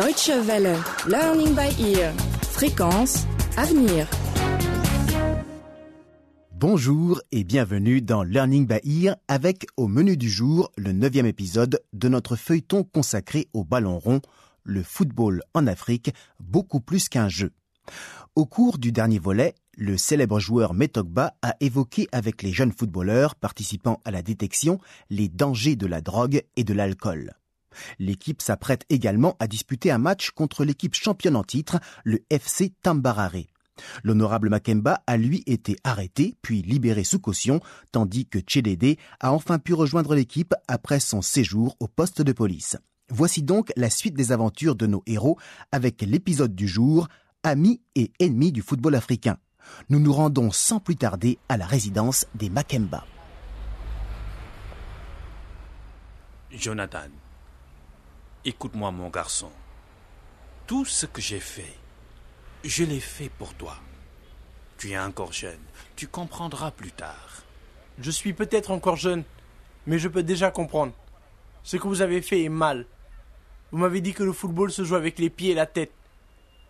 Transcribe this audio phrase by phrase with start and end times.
[0.00, 0.78] Deutsche Welle,
[1.08, 3.26] Learning by Ear, Fréquence,
[3.58, 4.08] Avenir.
[6.52, 11.82] Bonjour et bienvenue dans Learning by Ear avec au menu du jour le neuvième épisode
[11.92, 14.22] de notre feuilleton consacré au ballon rond,
[14.64, 17.50] le football en Afrique, beaucoup plus qu'un jeu.
[18.34, 23.34] Au cours du dernier volet, le célèbre joueur Metogba a évoqué avec les jeunes footballeurs
[23.34, 24.78] participant à la détection
[25.10, 27.34] les dangers de la drogue et de l'alcool.
[27.98, 33.46] L'équipe s'apprête également à disputer un match contre l'équipe championne en titre, le FC Tambarare.
[34.04, 37.60] L'honorable Makemba a lui été arrêté puis libéré sous caution,
[37.92, 42.76] tandis que Tchédédé a enfin pu rejoindre l'équipe après son séjour au poste de police.
[43.08, 45.38] Voici donc la suite des aventures de nos héros
[45.72, 47.08] avec l'épisode du jour,
[47.42, 49.38] Amis et ennemis du football africain.
[49.88, 53.06] Nous nous rendons sans plus tarder à la résidence des Makemba.
[56.50, 57.08] Jonathan,
[58.44, 59.50] écoute-moi mon garçon.
[60.66, 61.74] Tout ce que j'ai fait,
[62.64, 63.76] je l'ai fait pour toi.
[64.78, 65.60] Tu es encore jeune,
[65.96, 67.42] tu comprendras plus tard.
[67.98, 69.24] Je suis peut-être encore jeune,
[69.86, 70.92] mais je peux déjà comprendre.
[71.62, 72.86] Ce que vous avez fait est mal.
[73.72, 75.92] Vous m'avez dit que le football se joue avec les pieds et la tête.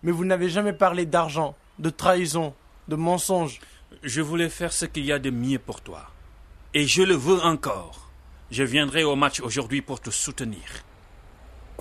[0.02, 2.52] Mais vous n'avez jamais parlé d'argent, de trahison,
[2.88, 3.60] de mensonge.
[4.02, 6.10] Je voulais faire ce qu'il y a de mieux pour toi.
[6.74, 8.10] Et je le veux encore.
[8.50, 10.82] Je viendrai au match aujourd'hui pour te soutenir.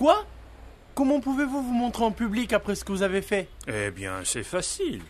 [0.00, 0.24] Quoi?
[0.94, 3.50] Comment pouvez-vous vous montrer en public après ce que vous avez fait?
[3.66, 5.02] Eh bien, c'est facile.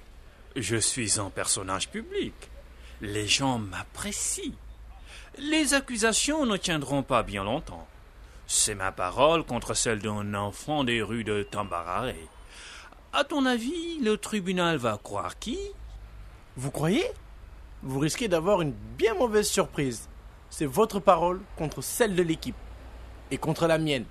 [0.56, 2.34] Je suis un personnage public.
[3.00, 4.52] Les gens m'apprécient.
[5.38, 7.86] Les accusations ne tiendront pas bien longtemps.
[8.48, 12.14] C'est ma parole contre celle d'un enfant des rues de Tambarare.
[13.12, 15.60] À ton avis, le tribunal va croire qui?
[16.56, 17.06] Vous croyez?
[17.84, 20.08] Vous risquez d'avoir une bien mauvaise surprise.
[20.50, 22.56] C'est votre parole contre celle de l'équipe.
[23.30, 24.04] Et contre la mienne.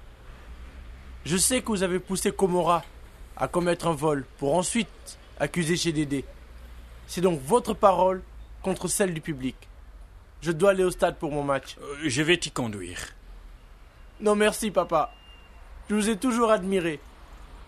[1.26, 2.84] Je sais que vous avez poussé Komora
[3.36, 6.26] à commettre un vol pour ensuite accuser chez Dédé.
[7.08, 8.22] C'est donc votre parole
[8.62, 9.56] contre celle du public.
[10.42, 11.76] Je dois aller au stade pour mon match.
[11.82, 13.00] Euh, Je vais t'y conduire.
[14.22, 15.14] Non merci papa.
[15.90, 17.00] Je vous ai toujours admiré.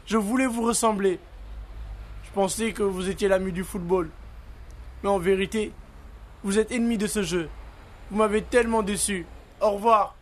[0.05, 1.19] Je voulais vous ressembler.
[2.25, 4.09] Je pensais que vous étiez l'ami du football.
[5.03, 5.71] Mais en vérité,
[6.43, 7.49] vous êtes ennemi de ce jeu.
[8.09, 9.25] Vous m'avez tellement déçu.
[9.59, 10.15] Au revoir.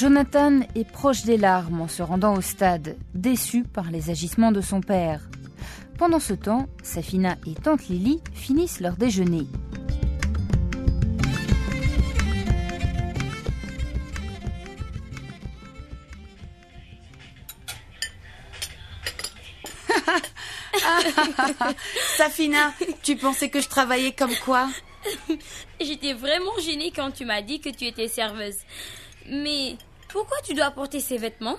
[0.00, 4.62] Jonathan est proche des larmes en se rendant au stade, déçu par les agissements de
[4.62, 5.20] son père.
[5.98, 9.46] Pendant ce temps, Safina et tante Lily finissent leur déjeuner.
[22.16, 22.72] Safina,
[23.02, 24.70] tu pensais que je travaillais comme quoi?
[25.78, 28.56] J'étais vraiment gênée quand tu m'as dit que tu étais serveuse.
[29.26, 29.76] Mais
[30.12, 31.58] pourquoi tu dois porter ces vêtements?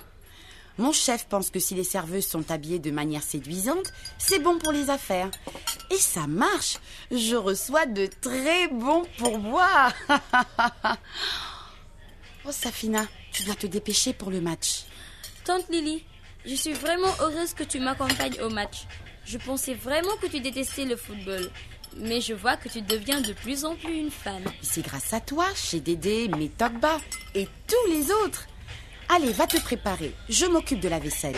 [0.77, 4.71] Mon chef pense que si les serveuses sont habillées de manière séduisante, c'est bon pour
[4.71, 5.29] les affaires.
[5.89, 6.77] Et ça marche.
[7.11, 9.93] Je reçois de très bons pourboires.
[12.45, 14.85] oh Safina, tu dois te dépêcher pour le match.
[15.43, 16.03] Tante Lily,
[16.45, 18.87] je suis vraiment heureuse que tu m'accompagnes au match.
[19.25, 21.49] Je pensais vraiment que tu détestais le football.
[21.97, 24.43] Mais je vois que tu deviens de plus en plus une fan.
[24.61, 26.99] C'est grâce à toi, chez Dédé, Metogba
[27.35, 28.47] et tous les autres.
[29.09, 30.13] Allez, va te préparer.
[30.29, 31.35] Je m'occupe de la vaisselle.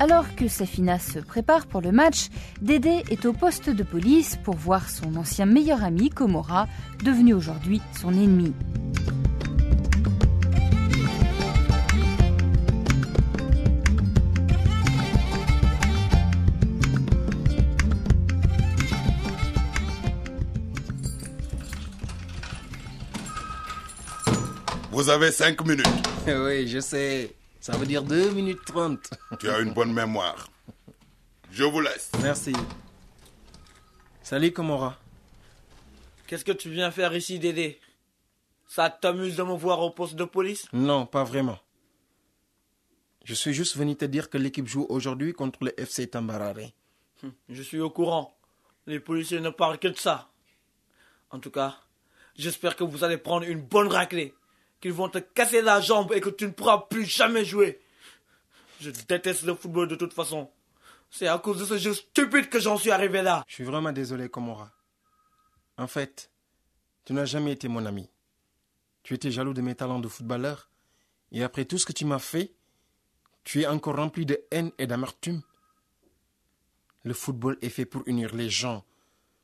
[0.00, 2.28] Alors que Safina se prépare pour le match,
[2.62, 6.68] Dédé est au poste de police pour voir son ancien meilleur ami, Komora,
[7.04, 8.54] devenu aujourd'hui son ennemi.
[24.90, 25.86] Vous avez cinq minutes.
[26.26, 27.34] Oui, je sais.
[27.60, 29.10] Ça veut dire 2 minutes 30.
[29.38, 30.48] Tu as une bonne mémoire.
[31.50, 32.10] Je vous laisse.
[32.22, 32.52] Merci.
[34.22, 34.98] Salut, Komora.
[36.26, 37.80] Qu'est-ce que tu viens faire ici, Dédé?
[38.68, 40.66] Ça t'amuse de me voir au poste de police?
[40.72, 41.58] Non, pas vraiment.
[43.24, 46.70] Je suis juste venu te dire que l'équipe joue aujourd'hui contre le FC Tambarare.
[47.22, 48.36] Hum, Je suis au courant.
[48.86, 50.30] Les policiers ne parlent que de ça.
[51.30, 51.76] En tout cas,
[52.36, 54.34] j'espère que vous allez prendre une bonne raclée.
[54.80, 57.80] Qu'ils vont te casser la jambe et que tu ne pourras plus jamais jouer.
[58.80, 60.50] Je déteste le football de toute façon.
[61.10, 63.44] C'est à cause de ce jeu stupide que j'en suis arrivé là.
[63.46, 64.70] Je suis vraiment désolé, Komora.
[65.76, 66.30] En fait,
[67.04, 68.08] tu n'as jamais été mon ami.
[69.02, 70.70] Tu étais jaloux de mes talents de footballeur.
[71.32, 72.52] Et après tout ce que tu m'as fait,
[73.44, 75.42] tu es encore rempli de haine et d'amertume.
[77.02, 78.84] Le football est fait pour unir les gens,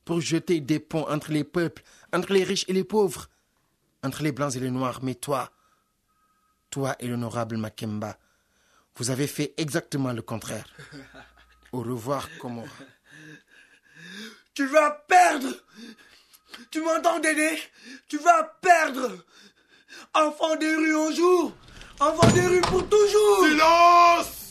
[0.05, 3.29] pour jeter des ponts entre les peuples, entre les riches et les pauvres,
[4.03, 5.01] entre les blancs et les noirs.
[5.03, 5.51] Mais toi,
[6.71, 8.19] toi et l'honorable Makemba,
[8.97, 10.67] vous avez fait exactement le contraire.
[11.73, 12.69] Au revoir, Komora.
[14.55, 15.49] Tu vas perdre
[16.71, 17.59] Tu m'entends, Dédé?
[18.09, 19.13] Tu vas perdre
[20.15, 21.53] Enfant des rues un jour
[22.01, 24.46] Enfant des rues pour toujours Silence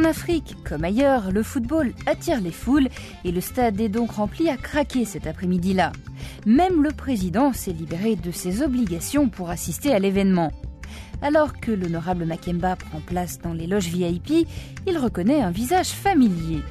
[0.00, 2.88] En Afrique, comme ailleurs, le football attire les foules
[3.22, 5.92] et le stade est donc rempli à craquer cet après-midi-là.
[6.46, 10.52] Même le président s'est libéré de ses obligations pour assister à l'événement.
[11.20, 14.48] Alors que l'honorable Makemba prend place dans les loges VIP,
[14.86, 16.62] il reconnaît un visage familier.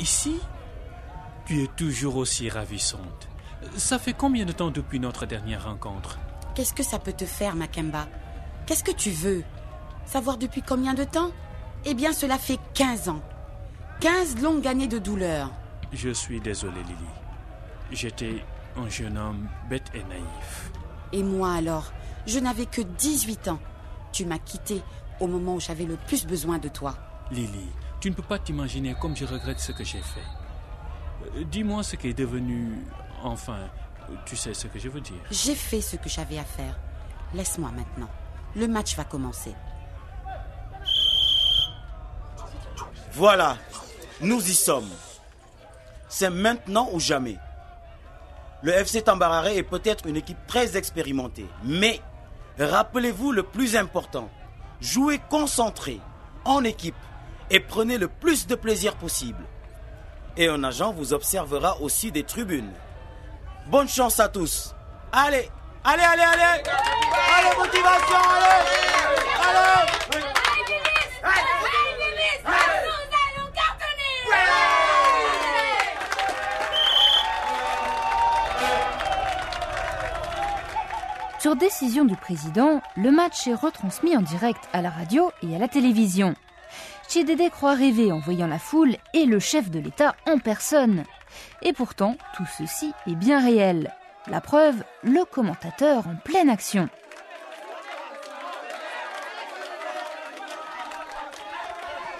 [0.00, 0.40] Ici?
[1.46, 3.28] Tu es toujours aussi ravissante.
[3.76, 6.18] Ça fait combien de temps depuis notre dernière rencontre?
[6.54, 8.08] Qu'est-ce que ça peut te faire, Makemba?
[8.66, 9.44] Qu'est-ce que tu veux?
[10.06, 11.30] Savoir depuis combien de temps?
[11.84, 13.22] Eh bien, cela fait 15 ans.
[14.00, 15.50] 15 longues années de douleur.
[15.92, 17.10] Je suis désolé, Lily.
[17.92, 18.44] J'étais
[18.76, 20.70] un jeune homme bête et naïf.
[21.12, 21.92] Et moi alors?
[22.26, 23.60] Je n'avais que 18 ans.
[24.12, 24.82] Tu m'as quitté
[25.20, 26.96] au moment où j'avais le plus besoin de toi.
[27.30, 27.68] Lily,
[28.00, 30.20] tu ne peux pas t'imaginer comme je regrette ce que j'ai fait.
[31.36, 32.84] Euh, Dis-moi ce qui est devenu...
[33.22, 33.58] Enfin,
[34.24, 35.20] tu sais ce que je veux dire.
[35.30, 36.76] J'ai fait ce que j'avais à faire.
[37.34, 38.08] Laisse-moi maintenant.
[38.56, 39.54] Le match va commencer.
[43.12, 43.56] Voilà,
[44.20, 44.88] nous y sommes.
[46.08, 47.36] C'est maintenant ou jamais.
[48.62, 52.00] Le FC Tambarare est peut-être une équipe très expérimentée, mais
[52.58, 54.28] rappelez-vous le plus important.
[54.80, 56.00] Jouez concentré,
[56.44, 56.94] en équipe,
[57.50, 59.44] et prenez le plus de plaisir possible.
[60.36, 62.72] Et un agent vous observera aussi des tribunes.
[63.66, 64.74] Bonne chance à tous.
[65.12, 65.50] Allez,
[65.84, 66.62] allez, allez, allez.
[66.62, 68.66] Allez, motivation, allez.
[69.48, 69.90] Allez.
[81.40, 85.58] Sur décision du président, le match est retransmis en direct à la radio et à
[85.58, 86.34] la télévision.
[87.10, 91.02] Chidede croit rêver en voyant la foule et le chef de l'État en personne.
[91.60, 93.92] Et pourtant, tout ceci est bien réel.
[94.28, 96.88] La preuve, le commentateur en pleine action.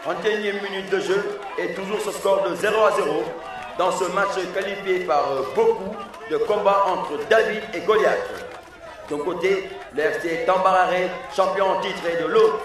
[0.04, 3.22] 31e minute de jeu et toujours ce score de 0 à 0
[3.78, 5.94] dans ce match qualifié par euh, beaucoup
[6.32, 8.44] de combats entre David et Goliath.
[9.08, 12.64] D'un côté, le FC Tambarare, champion en titre, et de l'autre,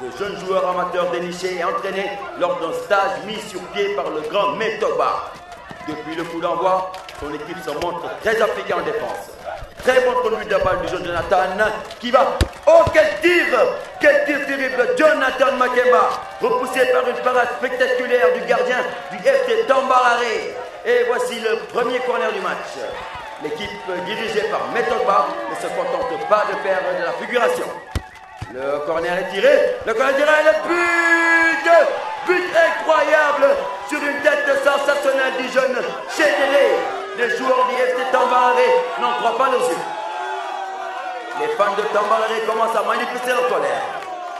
[0.00, 4.22] de jeunes joueurs amateurs dénichés et entraînés lors d'un stage mis sur pied par le
[4.22, 5.32] grand Metoba.
[5.86, 9.30] Depuis le coup d'envoi, son équipe se montre très appliquée en défense.
[9.84, 11.36] Très bon conduite de balle du jeune Jonathan
[12.00, 12.38] qui va.
[12.66, 13.44] Oh, quel tir
[14.00, 16.08] Quel tir terrible Jonathan Makema,
[16.40, 18.78] repoussé par une parade spectaculaire du gardien
[19.12, 20.22] du FC Tambarare.
[20.86, 22.78] Et voici le premier corner du match.
[23.42, 23.70] L'équipe
[24.06, 27.66] dirigée par Metoba ne se contente pas de faire de la figuration.
[28.52, 31.44] Le corner est tiré, le corner est tiré, le but
[32.26, 33.52] But incroyable
[33.86, 35.76] sur une tête sensationnelle du jeune
[36.08, 36.72] Chédéré.
[37.18, 38.56] Les joueurs du FC Tambarare
[39.00, 39.84] n'en croient pas nos yeux.
[41.40, 43.82] Les fans de Tambarare commencent à manifester leur colère.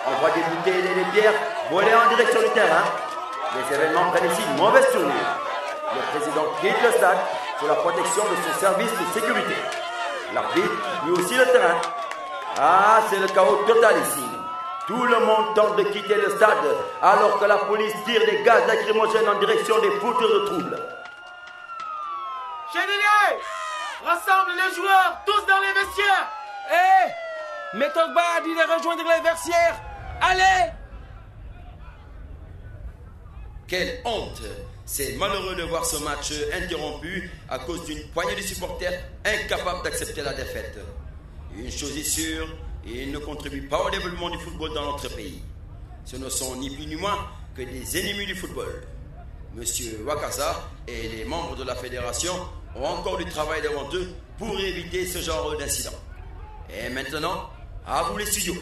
[0.07, 1.35] On voit des bouteilles et des pierres
[1.71, 2.85] voler en direction du terrain.
[3.55, 5.31] Les événements prennent ici une mauvaise tournure.
[5.95, 7.19] Le président quitte le stade
[7.59, 9.55] sous la protection de son service de sécurité.
[10.33, 10.71] L'arbitre,
[11.05, 11.81] lui aussi le terrain.
[12.59, 14.25] Ah, c'est le chaos total ici.
[14.87, 16.59] Tout le monde tente de quitter le stade
[17.01, 20.79] alors que la police tire des gaz lacrymogènes en direction des fouteurs de troubles.
[22.73, 23.41] Chédélé
[24.05, 26.29] Rassemble les joueurs, tous dans les vestiaires
[26.71, 29.77] Hé Méthode a dit de rejoindre les vestiaires
[30.21, 30.74] Allez
[33.77, 34.41] Quelle honte
[34.87, 40.23] C'est malheureux de voir ce match interrompu à cause d'une poignée de supporters incapables d'accepter
[40.23, 40.79] la défaite.
[41.59, 42.47] Une chose est sûre,
[42.87, 45.43] ils ne contribuent pas au développement du football dans notre pays.
[46.05, 47.19] Ce ne sont ni plus ni moins
[47.57, 48.85] que des ennemis du football.
[49.57, 52.35] Monsieur Wakasa et les membres de la fédération
[52.77, 55.99] ont encore du travail devant eux pour éviter ce genre d'incident.
[56.71, 57.51] Et maintenant,
[57.85, 58.55] à vous les studios.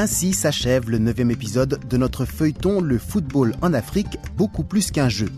[0.00, 5.10] Ainsi s'achève le neuvième épisode de notre feuilleton Le football en Afrique, beaucoup plus qu'un
[5.10, 5.28] jeu.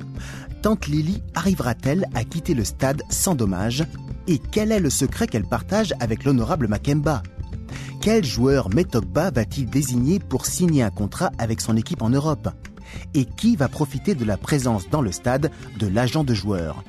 [0.62, 3.84] Tante Lily arrivera-t-elle à quitter le stade sans dommage?
[4.28, 7.24] Et quel est le secret qu'elle partage avec l'honorable Makemba?
[8.00, 12.48] Quel joueur Metokba va-t-il désigner pour signer un contrat avec son équipe en Europe?
[13.14, 15.50] Et qui va profiter de la présence dans le stade
[15.80, 16.84] de l'agent de joueur?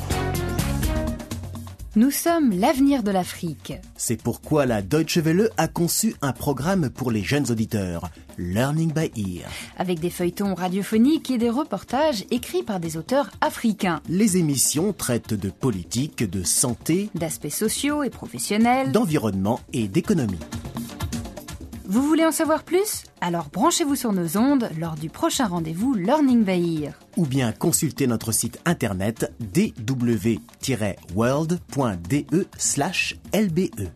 [1.95, 3.73] Nous sommes l'avenir de l'Afrique.
[3.95, 8.09] C'est pourquoi la Deutsche Welle a conçu un programme pour les jeunes auditeurs,
[8.39, 9.47] Learning by Ear.
[9.77, 14.01] Avec des feuilletons radiophoniques et des reportages écrits par des auteurs africains.
[14.09, 20.39] Les émissions traitent de politique, de santé, d'aspects sociaux et professionnels, d'environnement et d'économie.
[21.85, 23.03] Vous voulez en savoir plus?
[23.19, 26.93] Alors branchez-vous sur nos ondes lors du prochain rendez-vous Learning by Ear.
[27.17, 31.57] Ou bien consultez notre site internet dw-world.de
[33.33, 33.89] lbe.